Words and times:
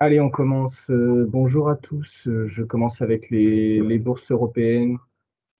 Allez, 0.00 0.20
on 0.20 0.28
commence. 0.28 0.90
Euh, 0.90 1.24
bonjour 1.28 1.68
à 1.68 1.76
tous. 1.76 2.10
Euh, 2.26 2.46
je 2.48 2.62
commence 2.62 3.00
avec 3.00 3.30
les, 3.30 3.98
bourses 3.98 4.28
européennes 4.30 4.98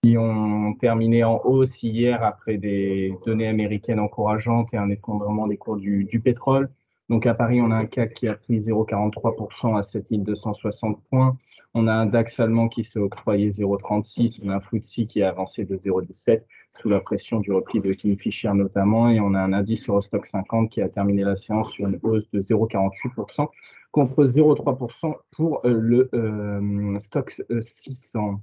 qui 0.02 0.18
ont 0.18 0.74
terminé 0.74 1.24
en 1.24 1.40
hausse 1.44 1.82
hier 1.82 2.22
après 2.22 2.58
des 2.58 3.14
données 3.26 3.46
américaines 3.46 4.00
encourageantes 4.00 4.68
et 4.74 4.76
un 4.76 4.90
effondrement 4.90 5.46
des 5.46 5.56
cours 5.56 5.76
du, 5.76 6.04
du 6.04 6.20
pétrole. 6.20 6.70
Donc 7.08 7.26
à 7.26 7.34
Paris, 7.34 7.60
on 7.60 7.70
a 7.70 7.76
un 7.76 7.86
CAC 7.86 8.14
qui 8.14 8.28
a 8.28 8.34
pris 8.34 8.60
0,43% 8.60 9.78
à 9.78 9.82
7260 9.82 11.02
points. 11.10 11.38
On 11.74 11.86
a 11.86 11.92
un 11.92 12.06
DAX 12.06 12.40
allemand 12.40 12.68
qui 12.68 12.84
s'est 12.84 12.98
octroyé 12.98 13.50
0,36. 13.50 14.40
On 14.44 14.50
a 14.50 14.56
un 14.56 14.60
FTSE 14.60 15.06
qui 15.06 15.22
a 15.22 15.28
avancé 15.28 15.64
de 15.64 15.76
0,17 15.76 16.42
sous 16.80 16.88
la 16.88 17.00
pression 17.00 17.40
du 17.40 17.52
repli 17.52 17.80
de 17.80 17.92
Kingfisher 17.92 18.52
notamment. 18.54 19.10
Et 19.10 19.20
on 19.20 19.34
a 19.34 19.40
un 19.40 19.52
indice 19.52 19.88
Eurostock 19.88 20.26
50 20.26 20.70
qui 20.70 20.82
a 20.82 20.88
terminé 20.88 21.22
la 21.22 21.36
séance 21.36 21.70
sur 21.72 21.86
une 21.86 21.98
hausse 22.02 22.30
de 22.32 22.40
0,48% 22.40 23.48
contre 23.92 24.24
0,3% 24.24 25.14
pour 25.30 25.64
euh, 25.64 25.72
le 25.72 26.10
euh, 26.14 26.98
Stock 27.00 27.40
600. 27.60 28.40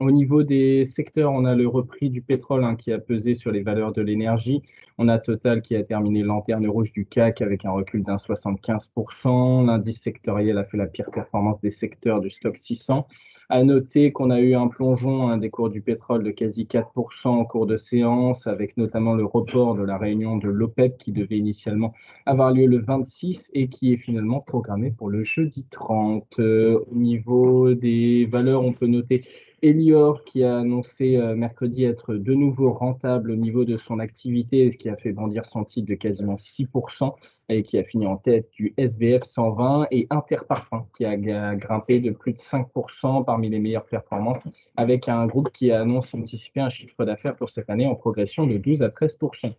Au 0.00 0.12
niveau 0.12 0.44
des 0.44 0.84
secteurs, 0.84 1.32
on 1.32 1.44
a 1.44 1.56
le 1.56 1.66
repris 1.66 2.08
du 2.08 2.22
pétrole 2.22 2.62
hein, 2.62 2.76
qui 2.76 2.92
a 2.92 3.00
pesé 3.00 3.34
sur 3.34 3.50
les 3.50 3.62
valeurs 3.62 3.92
de 3.92 4.00
l'énergie. 4.00 4.62
On 4.96 5.08
a 5.08 5.18
Total 5.18 5.60
qui 5.60 5.74
a 5.74 5.82
terminé 5.82 6.22
lanterne 6.22 6.68
rouge 6.68 6.92
du 6.92 7.04
CAC 7.04 7.42
avec 7.42 7.64
un 7.64 7.72
recul 7.72 8.04
d'un 8.04 8.14
75%. 8.16 9.66
L'indice 9.66 10.00
sectoriel 10.00 10.56
a 10.56 10.64
fait 10.64 10.76
la 10.76 10.86
pire 10.86 11.10
performance 11.10 11.60
des 11.62 11.72
secteurs 11.72 12.20
du 12.20 12.30
stock 12.30 12.56
600. 12.56 13.08
À 13.50 13.64
noter 13.64 14.12
qu'on 14.12 14.30
a 14.30 14.40
eu 14.40 14.54
un 14.54 14.68
plongeon 14.68 15.28
hein, 15.28 15.38
des 15.38 15.50
cours 15.50 15.70
du 15.70 15.80
pétrole 15.80 16.22
de 16.22 16.30
quasi 16.30 16.66
4% 16.66 17.28
en 17.28 17.44
cours 17.44 17.66
de 17.66 17.78
séance, 17.78 18.46
avec 18.46 18.76
notamment 18.76 19.14
le 19.14 19.24
report 19.24 19.74
de 19.74 19.82
la 19.82 19.96
réunion 19.96 20.36
de 20.36 20.48
l'OPEP 20.48 20.98
qui 20.98 21.12
devait 21.12 21.38
initialement 21.38 21.92
avoir 22.26 22.52
lieu 22.52 22.66
le 22.66 22.78
26 22.78 23.50
et 23.54 23.68
qui 23.68 23.94
est 23.94 23.96
finalement 23.96 24.40
programmé 24.40 24.90
pour 24.90 25.08
le 25.08 25.24
jeudi 25.24 25.64
30. 25.70 26.26
Euh, 26.38 26.84
au 26.92 26.94
niveau 26.94 27.74
des 27.74 28.26
valeurs, 28.26 28.62
on 28.62 28.74
peut 28.74 28.86
noter 28.86 29.24
Elior 29.62 30.24
qui 30.24 30.44
a 30.44 30.58
annoncé 30.58 31.16
euh, 31.16 31.34
mercredi 31.34 31.84
être 31.84 32.14
de 32.14 32.34
nouveau 32.34 32.72
rentable 32.72 33.30
au 33.30 33.36
niveau 33.36 33.64
de 33.64 33.76
son 33.76 33.98
activité, 33.98 34.70
ce 34.70 34.76
qui 34.76 34.88
a 34.88 34.96
fait 34.96 35.12
bondir 35.12 35.44
son 35.46 35.64
titre 35.64 35.88
de 35.88 35.94
quasiment 35.94 36.36
6% 36.36 37.14
et 37.48 37.62
qui 37.62 37.78
a 37.78 37.84
fini 37.84 38.06
en 38.06 38.16
tête 38.16 38.50
du 38.52 38.74
SBF 38.76 39.24
120 39.24 39.88
et 39.90 40.06
Interparfum 40.10 40.84
qui 40.96 41.04
a 41.04 41.16
grimpé 41.56 42.00
de 42.00 42.10
plus 42.10 42.34
de 42.34 42.38
5% 42.38 43.24
parmi 43.24 43.48
les 43.48 43.58
meilleures 43.58 43.86
performances 43.86 44.42
avec 44.76 45.08
un 45.08 45.26
groupe 45.26 45.50
qui 45.52 45.72
annonce 45.72 46.14
anticiper 46.14 46.60
un 46.60 46.70
chiffre 46.70 47.04
d'affaires 47.04 47.36
pour 47.36 47.50
cette 47.50 47.70
année 47.70 47.86
en 47.86 47.94
progression 47.94 48.46
de 48.46 48.58
12 48.58 48.82
à 48.82 48.88
13%. 48.88 49.54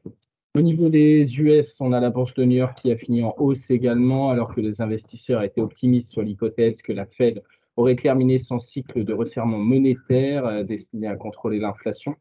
Au 0.55 0.61
niveau 0.61 0.89
des 0.89 1.39
US, 1.39 1.79
on 1.79 1.93
a 1.93 1.99
la 1.99 2.09
bourse 2.09 2.33
de 2.33 2.43
New 2.43 2.57
York 2.57 2.79
qui 2.81 2.91
a 2.91 2.97
fini 2.97 3.21
en 3.23 3.35
hausse 3.37 3.69
également, 3.69 4.31
alors 4.31 4.53
que 4.53 4.61
les 4.61 4.81
investisseurs 4.81 5.43
étaient 5.43 5.61
optimistes 5.61 6.11
sur 6.11 6.23
l'hypothèse 6.23 6.81
que 6.81 6.91
la 6.91 7.05
Fed 7.05 7.43
aurait 7.79 7.95
terminé 7.95 8.39
son 8.39 8.59
cycle 8.59 9.05
de 9.05 9.13
resserrement 9.13 9.57
monétaire 9.57 10.45
euh, 10.45 10.63
destiné 10.63 11.07
à 11.07 11.15
contrôler 11.15 11.59
l'inflation. 11.59 12.15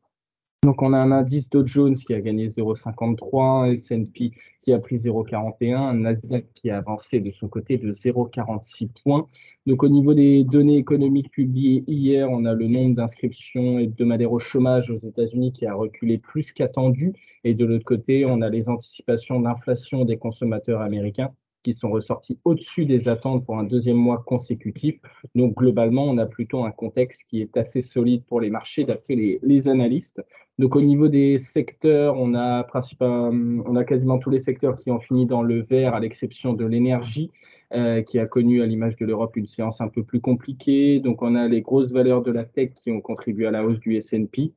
Donc 0.65 0.83
on 0.83 0.93
a 0.93 0.99
un 0.99 1.13
indice 1.13 1.51
Dow 1.51 1.67
Jones 1.67 1.95
qui 1.95 2.15
a 2.15 2.21
gagné 2.21 2.49
0,53, 2.49 3.65
un 3.65 3.73
S&P 3.73 4.33
qui 4.63 4.73
a 4.73 4.79
pris 4.79 4.97
0,41, 4.97 5.77
un 5.77 5.95
Nasdaq 5.95 6.47
qui 6.55 6.71
a 6.71 6.79
avancé 6.79 7.21
de 7.21 7.31
son 7.33 7.49
côté 7.49 7.79
de 7.79 7.93
0,46 7.93 8.89
points. 9.03 9.29
Donc 9.67 9.83
au 9.83 9.89
niveau 9.89 10.15
des 10.15 10.45
données 10.45 10.77
économiques 10.77 11.31
publiées 11.31 11.85
hier, 11.87 12.29
on 12.31 12.45
a 12.45 12.55
le 12.55 12.67
nombre 12.67 12.97
d'inscriptions 12.97 13.79
hebdomadaires 13.79 14.33
au 14.33 14.41
chômage 14.41 14.91
aux 14.91 14.99
États-Unis 14.99 15.53
qui 15.53 15.67
a 15.67 15.75
reculé 15.75 16.19
plus 16.19 16.53
qu'attendu. 16.53 17.15
Et 17.45 17.55
de 17.55 17.65
l'autre 17.65 17.85
côté, 17.85 18.27
on 18.27 18.43
a 18.43 18.49
les 18.49 18.69
anticipations 18.69 19.41
d'inflation 19.41 20.05
des 20.05 20.19
consommateurs 20.19 20.83
américains 20.83 21.33
sont 21.75 21.91
ressortis 21.91 22.39
au-dessus 22.45 22.85
des 22.85 23.09
attentes 23.09 23.45
pour 23.45 23.59
un 23.59 23.65
deuxième 23.65 23.97
mois 23.97 24.23
consécutif. 24.27 25.01
Donc 25.35 25.57
globalement, 25.57 26.05
on 26.05 26.19
a 26.19 26.27
plutôt 26.27 26.65
un 26.65 26.71
contexte 26.71 27.23
qui 27.29 27.41
est 27.41 27.57
assez 27.57 27.83
solide 27.83 28.25
pour 28.27 28.41
les 28.41 28.51
marchés 28.51 28.85
d'après 28.85 29.15
les, 29.15 29.69
analystes. 29.69 30.23
Donc 30.59 30.77
au 30.77 30.81
niveau 30.81 31.09
des 31.09 31.39
secteurs, 31.39 32.17
on 32.17 32.35
a, 32.35 32.67
on 33.01 33.77
a 33.77 33.85
quasiment 33.85 34.19
tous 34.19 34.31
les 34.31 34.41
secteurs 34.41 34.79
qui 34.79 34.91
ont 34.91 35.01
fini 35.01 35.27
dans 35.27 35.43
le 35.43 35.63
vert, 35.63 35.95
à 35.95 36.01
l'exception 36.01 36.53
de 36.53 36.65
l'énergie. 36.65 37.31
Euh, 37.75 38.01
qui 38.01 38.19
a 38.19 38.25
connu 38.25 38.63
à 38.63 38.67
l'image 38.67 38.97
de 38.97 39.05
l'Europe 39.05 39.37
une 39.37 39.47
séance 39.47 39.83
un 39.83 39.89
peu 39.89 40.03
plus 40.03 40.23
compliquée. 40.23 41.01
Donc 41.01 41.21
on 41.21 41.35
a 41.35 41.49
les 41.49 41.61
grosses 41.61 41.93
valeurs 41.93 42.23
de 42.23 42.31
la 42.33 42.47
tech 42.47 42.71
qui 42.73 42.91
ont 42.91 43.03
contribué 43.03 43.47
à 43.47 43.51
la 43.51 43.63
hausse 43.63 43.79
du 43.79 43.95
S&P. 43.95 44.55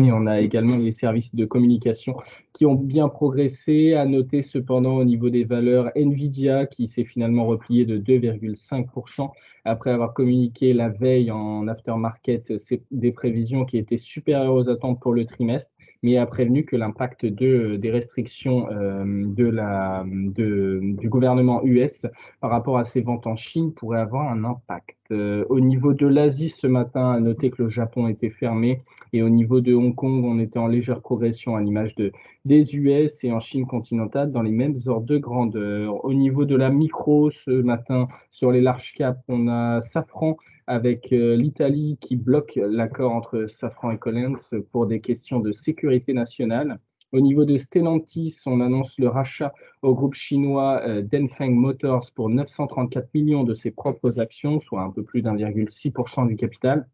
Et 0.00 0.12
on 0.12 0.26
a 0.26 0.40
également 0.40 0.76
les 0.76 0.92
services 0.92 1.34
de 1.34 1.44
communication 1.44 2.16
qui 2.52 2.66
ont 2.66 2.76
bien 2.76 3.08
progressé. 3.08 3.94
À 3.94 4.06
noter 4.06 4.42
cependant 4.42 4.96
au 4.96 5.04
niveau 5.04 5.28
des 5.28 5.42
valeurs 5.42 5.90
Nvidia 5.96 6.66
qui 6.66 6.86
s'est 6.86 7.04
finalement 7.04 7.46
replié 7.46 7.84
de 7.84 7.98
2,5% 7.98 9.30
après 9.64 9.90
avoir 9.90 10.14
communiqué 10.14 10.72
la 10.72 10.88
veille 10.88 11.32
en 11.32 11.66
aftermarket 11.66 12.52
des 12.92 13.10
prévisions 13.10 13.64
qui 13.64 13.76
étaient 13.76 13.98
supérieures 13.98 14.54
aux 14.54 14.68
attentes 14.68 15.00
pour 15.00 15.12
le 15.14 15.24
trimestre 15.26 15.70
mais 16.02 16.16
a 16.16 16.26
prévenu 16.26 16.64
que 16.64 16.76
l'impact 16.76 17.26
de, 17.26 17.76
des 17.76 17.90
restrictions 17.90 18.70
euh, 18.70 19.04
de 19.26 19.46
la, 19.46 20.04
de, 20.06 20.80
du 20.82 21.08
gouvernement 21.08 21.62
US 21.64 22.06
par 22.40 22.50
rapport 22.50 22.78
à 22.78 22.84
ses 22.84 23.00
ventes 23.00 23.26
en 23.26 23.36
Chine 23.36 23.74
pourrait 23.74 24.00
avoir 24.00 24.30
un 24.30 24.44
impact. 24.44 24.97
Euh, 25.10 25.44
au 25.48 25.58
niveau 25.60 25.94
de 25.94 26.06
l'Asie 26.06 26.50
ce 26.50 26.66
matin, 26.66 27.12
à 27.12 27.20
noter 27.20 27.50
que 27.50 27.62
le 27.62 27.70
Japon 27.70 28.08
était 28.08 28.28
fermé 28.28 28.82
et 29.14 29.22
au 29.22 29.30
niveau 29.30 29.62
de 29.62 29.72
Hong 29.74 29.94
Kong, 29.94 30.22
on 30.24 30.38
était 30.38 30.58
en 30.58 30.66
légère 30.66 31.00
progression 31.00 31.56
à 31.56 31.62
l'image 31.62 31.94
de, 31.94 32.12
des 32.44 32.76
US 32.76 33.24
et 33.24 33.32
en 33.32 33.40
Chine 33.40 33.66
continentale 33.66 34.32
dans 34.32 34.42
les 34.42 34.50
mêmes 34.50 34.76
ordres 34.86 35.06
de 35.06 35.16
grandeur. 35.16 36.04
Au 36.04 36.12
niveau 36.12 36.44
de 36.44 36.56
la 36.56 36.68
micro, 36.68 37.30
ce 37.30 37.50
matin, 37.50 38.08
sur 38.28 38.52
les 38.52 38.60
large 38.60 38.92
caps, 38.96 39.18
on 39.28 39.48
a 39.48 39.80
Safran 39.80 40.36
avec 40.66 41.10
euh, 41.14 41.36
l'Italie 41.36 41.96
qui 42.02 42.16
bloque 42.16 42.56
l'accord 42.62 43.12
entre 43.12 43.46
Safran 43.46 43.92
et 43.92 43.98
Collins 43.98 44.36
pour 44.72 44.86
des 44.86 45.00
questions 45.00 45.40
de 45.40 45.52
sécurité 45.52 46.12
nationale. 46.12 46.78
Au 47.12 47.20
niveau 47.20 47.44
de 47.44 47.56
Stellantis, 47.56 48.38
on 48.44 48.60
annonce 48.60 48.98
le 48.98 49.08
rachat 49.08 49.54
au 49.80 49.94
groupe 49.94 50.14
chinois 50.14 50.82
euh, 50.84 51.02
Denfeng 51.02 51.54
Motors 51.54 52.10
pour 52.14 52.28
934 52.28 53.14
millions 53.14 53.44
de 53.44 53.54
ses 53.54 53.70
propres 53.70 54.20
actions, 54.20 54.60
soit 54.60 54.82
un 54.82 54.90
peu 54.90 55.02
plus 55.02 55.22
d'1,6% 55.22 56.28
du 56.28 56.36
capital 56.36 56.86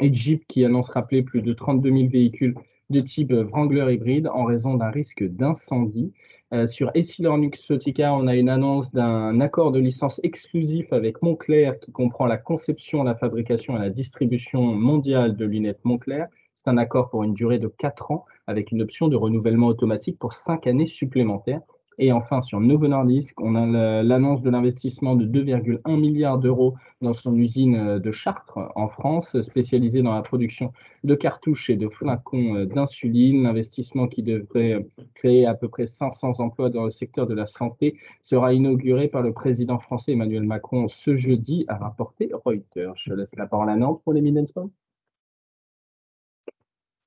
et 0.00 0.12
Jeep 0.12 0.46
qui 0.46 0.64
annonce 0.64 0.88
rappeler 0.88 1.22
plus 1.22 1.42
de 1.42 1.52
32 1.52 1.90
000 1.90 2.08
véhicules 2.08 2.54
de 2.90 3.00
type 3.00 3.32
Wrangler 3.32 3.94
hybride 3.94 4.28
en 4.28 4.44
raison 4.44 4.74
d'un 4.74 4.90
risque 4.90 5.22
d'incendie. 5.22 6.12
Euh, 6.54 6.66
sur 6.66 6.90
EssilorLuxottica, 6.94 8.14
on 8.14 8.26
a 8.26 8.34
une 8.34 8.48
annonce 8.48 8.90
d'un 8.92 9.38
accord 9.40 9.70
de 9.72 9.78
licence 9.78 10.20
exclusif 10.22 10.90
avec 10.92 11.20
Montclair 11.20 11.78
qui 11.78 11.92
comprend 11.92 12.26
la 12.26 12.38
conception, 12.38 13.02
la 13.02 13.14
fabrication 13.14 13.76
et 13.76 13.80
la 13.80 13.90
distribution 13.90 14.62
mondiale 14.62 15.36
de 15.36 15.44
lunettes 15.44 15.84
Montclair. 15.84 16.28
C'est 16.58 16.70
un 16.70 16.76
accord 16.76 17.08
pour 17.08 17.22
une 17.22 17.34
durée 17.34 17.60
de 17.60 17.68
4 17.68 18.10
ans 18.10 18.24
avec 18.48 18.72
une 18.72 18.82
option 18.82 19.06
de 19.06 19.14
renouvellement 19.14 19.68
automatique 19.68 20.18
pour 20.18 20.34
5 20.34 20.66
années 20.66 20.86
supplémentaires. 20.86 21.60
Et 22.00 22.12
enfin, 22.12 22.40
sur 22.40 22.60
Novo 22.60 22.86
Nordisk, 22.86 23.40
on 23.40 23.54
a 23.54 24.02
l'annonce 24.02 24.42
de 24.42 24.50
l'investissement 24.50 25.16
de 25.16 25.24
2,1 25.24 25.98
milliards 25.98 26.38
d'euros 26.38 26.74
dans 27.00 27.14
son 27.14 27.34
usine 27.36 27.74
euh, 27.74 27.98
de 27.98 28.12
Chartres 28.12 28.58
en 28.76 28.88
France, 28.88 29.40
spécialisée 29.42 30.02
dans 30.02 30.14
la 30.14 30.22
production 30.22 30.72
de 31.02 31.14
cartouches 31.16 31.70
et 31.70 31.76
de 31.76 31.88
flacons 31.88 32.56
euh, 32.56 32.66
d'insuline. 32.66 33.42
L'investissement 33.42 34.06
qui 34.06 34.22
devrait 34.22 34.74
euh, 34.74 34.82
créer 35.14 35.46
à 35.46 35.54
peu 35.54 35.68
près 35.68 35.86
500 35.86 36.38
emplois 36.38 36.70
dans 36.70 36.84
le 36.84 36.92
secteur 36.92 37.26
de 37.26 37.34
la 37.34 37.46
santé 37.46 37.96
sera 38.22 38.52
inauguré 38.52 39.08
par 39.08 39.22
le 39.22 39.32
président 39.32 39.78
français 39.78 40.12
Emmanuel 40.12 40.44
Macron 40.44 40.88
ce 40.88 41.16
jeudi, 41.16 41.64
a 41.68 41.76
rapporté 41.76 42.30
Reuters. 42.32 42.94
Je 42.96 43.14
laisse 43.14 43.34
la 43.36 43.46
parole 43.46 43.70
à 43.70 43.76
Nantes 43.76 44.00
pour 44.04 44.12
les 44.12 44.20
Midlands. 44.20 44.70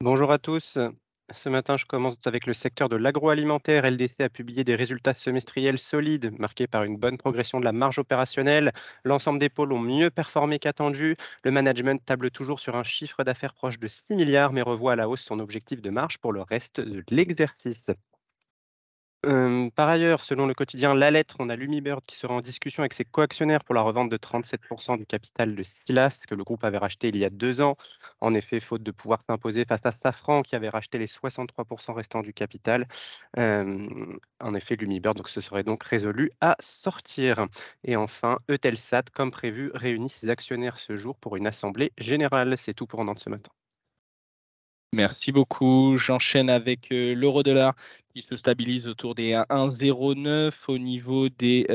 Bonjour 0.02 0.32
à 0.32 0.40
tous. 0.40 0.80
Ce 1.32 1.48
matin, 1.48 1.78
je 1.78 1.86
commence 1.86 2.16
avec 2.26 2.48
le 2.48 2.56
secteur 2.56 2.90
de 2.90 2.96
l'agroalimentaire. 2.96 3.86
LDC 3.86 4.20
a 4.22 4.30
publié 4.30 4.64
des 4.64 4.74
résultats 4.74 5.14
semestriels 5.14 5.78
solides, 5.78 6.34
marqués 6.40 6.66
par 6.66 6.86
une 6.86 6.98
bonne 6.98 7.20
progression 7.20 7.60
de 7.60 7.66
la 7.66 7.72
marge 7.72 8.00
opérationnelle. 8.00 8.72
L'ensemble 9.04 9.38
des 9.38 9.50
pôles 9.50 9.72
ont 9.74 9.80
mieux 9.80 10.10
performé 10.10 10.58
qu'attendu. 10.58 11.18
Le 11.44 11.52
management 11.52 12.04
table 12.04 12.32
toujours 12.32 12.60
sur 12.60 12.76
un 12.78 12.84
chiffre 12.84 13.24
d'affaires 13.24 13.54
proche 13.54 13.78
de 13.78 13.88
6 13.88 14.16
milliards, 14.16 14.54
mais 14.54 14.64
revoit 14.64 14.94
à 14.94 14.96
la 14.96 15.08
hausse 15.08 15.22
son 15.22 15.38
objectif 15.38 15.84
de 15.84 15.92
marge 15.92 16.18
pour 16.18 16.34
le 16.34 16.42
reste 16.42 16.82
de 16.82 17.04
l'exercice 17.12 17.86
par 19.24 19.88
ailleurs, 19.88 20.24
selon 20.24 20.48
le 20.48 20.54
quotidien 20.56 20.96
La 20.96 21.12
Lettre, 21.12 21.36
on 21.40 21.50
a 21.50 21.56
Lumibird 21.56 22.04
qui 22.06 22.16
sera 22.16 22.34
en 22.34 22.42
discussion 22.42 22.82
avec 22.82 22.94
ses 22.94 23.06
coactionnaires 23.06 23.64
pour 23.64 23.76
la 23.76 23.82
revente 23.82 24.10
de 24.10 24.18
37% 24.18 24.98
du 24.98 25.06
capital 25.06 25.56
de 25.56 25.64
Silas 25.64 26.24
que 26.28 26.34
le 26.34 26.44
groupe 26.44 26.64
avait 26.64 26.80
racheté 26.80 27.10
il 27.10 27.18
y 27.18 27.26
a 27.26 27.30
deux 27.30 27.62
ans. 27.62 27.76
En 28.20 28.34
effet, 28.34 28.60
faute 28.60 28.82
de 28.82 28.92
pouvoir 28.92 29.22
s'imposer 29.22 29.66
face 29.66 29.86
à 29.86 29.92
Safran 29.92 30.42
qui 30.42 30.56
avait 30.56 30.70
racheté 30.70 30.98
les 30.98 31.08
63% 31.08 31.94
restants 31.94 32.22
du 32.22 32.34
capital. 32.34 32.88
en 33.38 34.56
effet, 34.56 34.76
Lumibird 34.76 35.26
se 35.28 35.42
serait 35.42 35.64
donc 35.64 35.84
résolu 35.84 36.32
à 36.42 36.56
sortir. 36.60 37.46
Et 37.84 37.96
enfin, 37.96 38.38
Eutelsat, 38.50 39.04
comme 39.14 39.32
prévu, 39.32 39.72
réunit 39.76 40.10
ses 40.10 40.30
actionnaires 40.30 40.78
ce 40.78 40.98
jour 40.98 41.18
pour 41.18 41.36
une 41.36 41.48
assemblée 41.48 41.92
générale. 41.98 42.58
C'est 42.58 42.74
tout 42.74 42.88
pour 42.88 43.06
Nantes 43.06 43.20
ce 43.20 43.30
matin. 43.30 43.52
Merci 44.94 45.32
beaucoup. 45.32 45.96
J'enchaîne 45.96 46.50
avec 46.50 46.88
l'euro-dollar 46.90 47.76
qui 48.14 48.22
se 48.22 48.36
stabilise 48.36 48.88
autour 48.88 49.16
des 49.16 49.34
1,09. 49.50 50.52
Au 50.68 50.78
niveau 50.78 51.30
des 51.30 51.66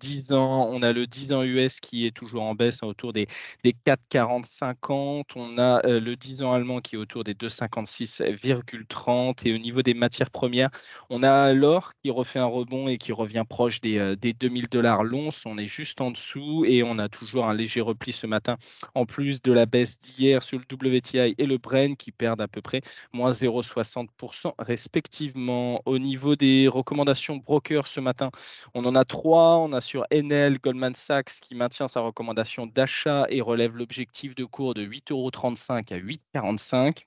10 0.00 0.32
ans, 0.32 0.68
on 0.70 0.82
a 0.82 0.92
le 0.92 1.06
10 1.06 1.32
ans 1.32 1.42
US 1.42 1.80
qui 1.80 2.06
est 2.06 2.10
toujours 2.10 2.42
en 2.42 2.54
baisse, 2.54 2.82
hein, 2.82 2.86
autour 2.86 3.12
des, 3.12 3.26
des 3.64 3.74
4,40-50. 3.86 5.24
On 5.36 5.58
a 5.58 5.80
le 5.86 6.16
10 6.16 6.42
ans 6.42 6.52
allemand 6.52 6.80
qui 6.80 6.96
est 6.96 6.98
autour 6.98 7.24
des 7.24 7.34
2,56,30. 7.34 9.46
Et 9.46 9.54
au 9.54 9.58
niveau 9.58 9.82
des 9.82 9.94
matières 9.94 10.30
premières, 10.30 10.70
on 11.10 11.22
a 11.22 11.52
l'or 11.52 11.92
qui 12.02 12.10
refait 12.10 12.38
un 12.38 12.46
rebond 12.46 12.88
et 12.88 12.98
qui 12.98 13.12
revient 13.12 13.44
proche 13.48 13.80
des, 13.80 14.16
des 14.16 14.32
2000 14.32 14.68
dollars 14.68 15.04
l'once. 15.04 15.44
On 15.46 15.58
est 15.58 15.66
juste 15.66 16.00
en 16.00 16.10
dessous 16.10 16.64
et 16.66 16.82
on 16.82 16.98
a 16.98 17.08
toujours 17.08 17.48
un 17.48 17.54
léger 17.54 17.80
repli 17.80 18.12
ce 18.12 18.26
matin, 18.26 18.56
en 18.94 19.06
plus 19.06 19.42
de 19.42 19.52
la 19.52 19.66
baisse 19.66 19.98
d'hier 19.98 20.42
sur 20.42 20.58
le 20.58 20.96
WTI 20.96 21.34
et 21.38 21.46
le 21.46 21.58
Brent 21.58 21.96
qui 21.96 22.12
perdent 22.12 22.40
à 22.40 22.48
peu 22.48 22.62
près 22.62 22.80
moins 23.12 23.32
0,60% 23.32 24.52
respectivement. 24.58 25.71
Au 25.86 25.98
niveau 25.98 26.36
des 26.36 26.68
recommandations 26.68 27.36
broker 27.36 27.86
ce 27.86 28.00
matin, 28.00 28.30
on 28.74 28.84
en 28.84 28.94
a 28.94 29.04
trois. 29.04 29.58
On 29.58 29.72
a 29.72 29.80
sur 29.80 30.04
Enel, 30.12 30.58
Goldman 30.58 30.94
Sachs 30.94 31.40
qui 31.40 31.54
maintient 31.54 31.88
sa 31.88 32.00
recommandation 32.00 32.66
d'achat 32.66 33.26
et 33.28 33.40
relève 33.40 33.76
l'objectif 33.76 34.34
de 34.34 34.44
cours 34.44 34.74
de 34.74 34.84
8,35 34.84 35.92
à 35.92 35.98
8,45. 35.98 37.04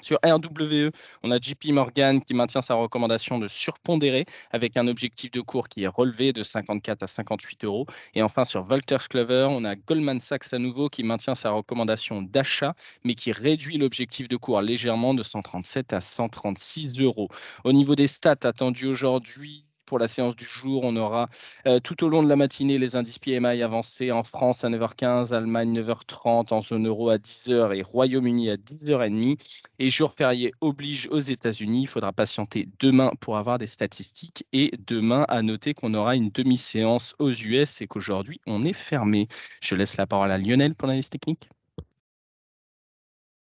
Sur 0.00 0.18
RWE, 0.24 0.92
on 1.24 1.32
a 1.32 1.40
JP 1.40 1.72
Morgan 1.72 2.22
qui 2.22 2.32
maintient 2.32 2.62
sa 2.62 2.74
recommandation 2.74 3.40
de 3.40 3.48
surpondérer 3.48 4.26
avec 4.52 4.76
un 4.76 4.86
objectif 4.86 5.32
de 5.32 5.40
cours 5.40 5.68
qui 5.68 5.82
est 5.82 5.88
relevé 5.88 6.32
de 6.32 6.44
54 6.44 7.02
à 7.02 7.06
58 7.08 7.64
euros. 7.64 7.84
Et 8.14 8.22
enfin, 8.22 8.44
sur 8.44 8.62
Volters 8.62 9.08
Clover, 9.08 9.48
on 9.50 9.64
a 9.64 9.74
Goldman 9.74 10.20
Sachs 10.20 10.52
à 10.52 10.58
nouveau 10.58 10.88
qui 10.88 11.02
maintient 11.02 11.34
sa 11.34 11.50
recommandation 11.50 12.22
d'achat, 12.22 12.74
mais 13.02 13.16
qui 13.16 13.32
réduit 13.32 13.76
l'objectif 13.76 14.28
de 14.28 14.36
cours 14.36 14.60
légèrement 14.60 15.14
de 15.14 15.24
137 15.24 15.92
à 15.92 16.00
136 16.00 17.00
euros. 17.00 17.28
Au 17.64 17.72
niveau 17.72 17.96
des 17.96 18.06
stats 18.06 18.36
attendus 18.44 18.86
aujourd'hui, 18.86 19.67
pour 19.88 19.98
la 19.98 20.06
séance 20.06 20.36
du 20.36 20.44
jour. 20.44 20.84
On 20.84 20.94
aura 20.96 21.28
euh, 21.66 21.80
tout 21.80 22.04
au 22.04 22.08
long 22.08 22.22
de 22.22 22.28
la 22.28 22.36
matinée 22.36 22.78
les 22.78 22.94
indices 22.94 23.18
PMI 23.18 23.62
avancés 23.62 24.12
en 24.12 24.22
France 24.22 24.62
à 24.64 24.68
9h15, 24.68 25.34
Allemagne 25.34 25.80
9h30, 25.80 26.52
en 26.52 26.62
zone 26.62 26.86
euro 26.86 27.08
à 27.08 27.16
10h 27.16 27.74
et 27.74 27.82
Royaume-Uni 27.82 28.50
à 28.50 28.56
10h30. 28.56 29.38
Et 29.78 29.90
jour 29.90 30.12
férié 30.12 30.52
oblige 30.60 31.08
aux 31.10 31.18
États-Unis. 31.18 31.82
Il 31.82 31.86
faudra 31.88 32.12
patienter 32.12 32.68
demain 32.78 33.10
pour 33.20 33.38
avoir 33.38 33.58
des 33.58 33.66
statistiques. 33.66 34.44
Et 34.52 34.72
demain, 34.86 35.24
à 35.28 35.42
noter 35.42 35.74
qu'on 35.74 35.94
aura 35.94 36.14
une 36.14 36.30
demi-séance 36.30 37.14
aux 37.18 37.32
US 37.32 37.80
et 37.80 37.86
qu'aujourd'hui, 37.86 38.40
on 38.46 38.64
est 38.64 38.74
fermé. 38.74 39.26
Je 39.62 39.74
laisse 39.74 39.96
la 39.96 40.06
parole 40.06 40.30
à 40.30 40.38
Lionel 40.38 40.74
pour 40.74 40.86
l'analyse 40.86 41.08
technique. 41.08 41.48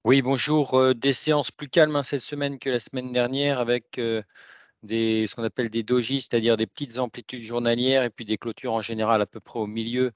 Oui, 0.05 0.21
bonjour. 0.21 0.73
Euh, 0.73 0.93
des 0.93 1.13
séances 1.13 1.51
plus 1.51 1.69
calmes 1.69 1.95
hein, 1.95 2.03
cette 2.03 2.21
semaine 2.21 2.59
que 2.59 2.69
la 2.69 2.79
semaine 2.79 3.13
dernière 3.13 3.59
avec 3.59 3.97
euh, 3.99 4.21
des, 4.83 5.27
ce 5.27 5.35
qu'on 5.35 5.43
appelle 5.43 5.69
des 5.69 5.83
dojis, 5.83 6.21
c'est-à-dire 6.21 6.57
des 6.57 6.67
petites 6.67 6.97
amplitudes 6.97 7.43
journalières 7.43 8.03
et 8.03 8.09
puis 8.09 8.25
des 8.25 8.37
clôtures 8.37 8.73
en 8.73 8.81
général 8.81 9.21
à 9.21 9.25
peu 9.25 9.39
près 9.39 9.59
au 9.59 9.67
milieu 9.67 10.11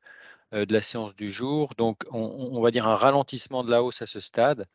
euh, 0.54 0.66
de 0.66 0.74
la 0.74 0.82
séance 0.82 1.16
du 1.16 1.32
jour. 1.32 1.74
Donc, 1.78 2.04
on, 2.12 2.62
va 2.62 2.72
dire 2.72 2.88
un 2.88 2.96
ralentissement 2.96 3.64
de 3.64 3.72
la 3.72 3.84
hausse 3.84 4.02
à 4.02 4.08
ce 4.08 4.20
stade, 4.20 4.66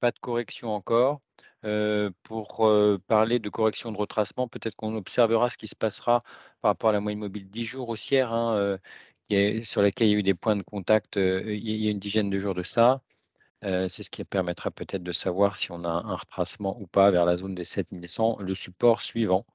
pas 0.00 0.10
de 0.12 0.18
correction 0.20 0.74
encore. 0.74 1.20
Euh, 1.64 2.10
pour 2.22 2.66
euh, 2.66 2.98
parler 3.08 3.38
de 3.40 3.48
correction 3.48 3.92
de 3.92 3.98
retracement, 3.98 4.48
peut-être 4.48 4.76
qu'on 4.76 4.94
observera 4.96 5.50
ce 5.50 5.56
qui 5.58 5.66
se 5.66 5.76
passera 5.76 6.22
par 6.60 6.70
rapport 6.70 6.90
à 6.90 6.92
la 6.92 7.00
moyenne 7.00 7.20
mobile 7.20 7.48
10 7.50 7.64
jours 7.64 7.88
haussière, 7.88 8.32
hein, 8.32 8.78
sur 9.64 9.82
laquelle 9.82 10.08
il 10.08 10.12
y 10.12 10.14
a 10.16 10.18
eu 10.18 10.22
des 10.22 10.34
points 10.34 10.56
de 10.56 10.62
contact 10.62 11.16
il 11.16 11.58
y 11.58 11.88
a 11.88 11.90
une 11.90 11.98
dizaine 11.98 12.30
de 12.30 12.38
jours 12.38 12.54
de 12.54 12.62
ça. 12.62 13.02
Euh, 13.64 13.88
c'est 13.88 14.02
ce 14.02 14.10
qui 14.10 14.24
permettra 14.24 14.70
peut-être 14.70 15.02
de 15.02 15.12
savoir 15.12 15.56
si 15.56 15.72
on 15.72 15.84
a 15.84 15.88
un 15.88 16.16
retracement 16.16 16.78
ou 16.80 16.86
pas 16.86 17.10
vers 17.10 17.24
la 17.24 17.36
zone 17.36 17.54
des 17.54 17.64
7100, 17.64 18.38
le 18.40 18.54
support 18.54 19.02
suivant. 19.02 19.46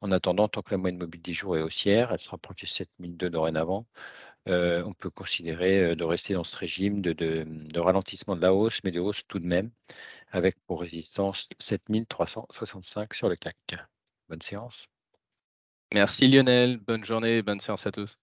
En 0.00 0.12
attendant, 0.12 0.48
tant 0.48 0.62
que 0.62 0.70
la 0.70 0.78
moyenne 0.78 0.98
mobile 0.98 1.20
des 1.22 1.32
jours 1.32 1.56
est 1.58 1.62
haussière, 1.62 2.12
elle 2.12 2.18
se 2.18 2.30
rapproche 2.30 2.60
des 2.62 2.66
7002 2.66 3.28
dorénavant, 3.30 3.86
euh, 4.48 4.82
on 4.84 4.94
peut 4.94 5.10
considérer 5.10 5.90
euh, 5.90 5.94
de 5.94 6.04
rester 6.04 6.34
dans 6.34 6.44
ce 6.44 6.56
régime 6.56 7.02
de, 7.02 7.78
ralentissement 7.78 8.36
de 8.36 8.40
la 8.42 8.54
hausse, 8.54 8.80
mais 8.84 8.90
de 8.90 9.00
hausse 9.00 9.22
tout 9.28 9.38
de 9.38 9.46
même, 9.46 9.70
avec 10.30 10.56
pour 10.66 10.80
résistance 10.80 11.48
7365 11.58 13.14
sur 13.14 13.28
le 13.28 13.36
CAC. 13.36 13.56
Bonne 14.28 14.40
séance. 14.40 14.86
Merci 15.92 16.28
Lionel, 16.28 16.78
bonne 16.78 17.04
journée, 17.04 17.42
bonne 17.42 17.60
séance 17.60 17.86
à 17.86 17.92
tous. 17.92 18.16